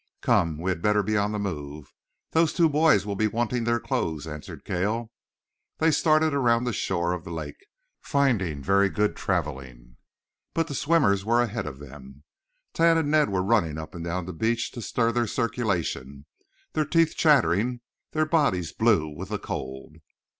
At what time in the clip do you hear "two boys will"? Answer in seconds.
2.53-3.15